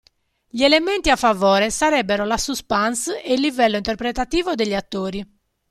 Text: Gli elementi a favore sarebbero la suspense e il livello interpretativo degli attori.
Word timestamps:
Gli 0.47 0.63
elementi 0.63 1.11
a 1.11 1.15
favore 1.15 1.69
sarebbero 1.69 2.25
la 2.25 2.39
suspense 2.39 3.21
e 3.21 3.33
il 3.33 3.39
livello 3.39 3.77
interpretativo 3.77 4.55
degli 4.55 4.73
attori. 4.73 5.23